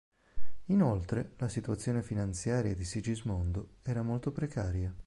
Inoltre 0.69 1.33
la 1.37 1.47
situazione 1.47 2.01
finanziaria 2.01 2.73
di 2.73 2.83
Sigismondo 2.83 3.75
era 3.83 4.01
molto 4.01 4.31
precaria. 4.31 4.91